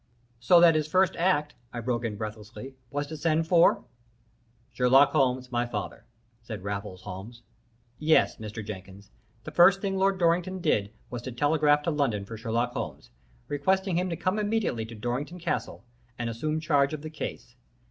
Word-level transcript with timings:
"So 0.39 0.59
that 0.61 0.73
his 0.73 0.87
first 0.87 1.15
act," 1.17 1.53
I 1.71 1.79
broke 1.79 2.03
in, 2.03 2.15
breathlessly, 2.15 2.73
"was 2.89 3.05
to 3.05 3.15
send 3.15 3.45
for" 3.45 3.85
"Sherlock 4.73 5.11
Holmes, 5.11 5.51
my 5.51 5.67
father," 5.67 6.05
said 6.41 6.63
Raffles 6.63 7.03
Holmes. 7.03 7.43
"Yes, 7.99 8.37
Mr. 8.37 8.65
Jenkins, 8.65 9.11
the 9.43 9.51
first 9.51 9.79
thing 9.79 9.97
Lord 9.99 10.17
Dorrington 10.17 10.57
did 10.57 10.91
was 11.11 11.21
to 11.21 11.31
telegraph 11.31 11.83
to 11.83 11.91
London 11.91 12.25
for 12.25 12.35
Sherlock 12.35 12.71
Holmes, 12.73 13.11
requesting 13.47 13.95
him 13.95 14.09
to 14.09 14.15
come 14.17 14.39
immediately 14.39 14.87
to 14.87 14.95
Dorrington 14.95 15.37
Castle 15.37 15.85
and 16.17 16.31
assume 16.31 16.59
charge 16.59 16.93
of 16.95 17.03
the 17.03 17.11
case. 17.11 17.55